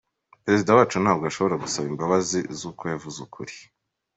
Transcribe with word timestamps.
Perezida 0.45 0.75
wacu 0.77 0.97
ntabwo 1.03 1.23
ashobora 1.29 1.61
gusaba 1.63 1.85
imbabazi 1.93 2.39
z’uko 2.57 2.83
yavuze 2.93 3.17
ukuri!” 3.25 3.55